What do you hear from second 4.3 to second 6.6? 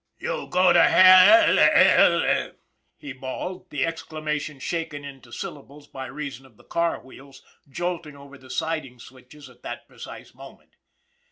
tion shaken into syllables by reason of